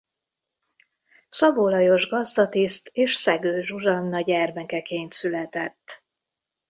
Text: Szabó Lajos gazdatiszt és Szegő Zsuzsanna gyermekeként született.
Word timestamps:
Szabó 1.29 1.69
Lajos 1.69 2.09
gazdatiszt 2.09 2.89
és 2.93 3.15
Szegő 3.15 3.61
Zsuzsanna 3.61 4.21
gyermekeként 4.21 5.13
született. 5.13 6.05